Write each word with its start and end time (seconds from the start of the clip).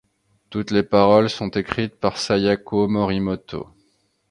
Toutes 0.49 0.71
les 0.71 0.81
paroles 0.81 1.29
sont 1.29 1.49
écrites 1.51 1.93
par 1.99 2.17
Sayako 2.17 2.87
Morimoto. 2.87 3.67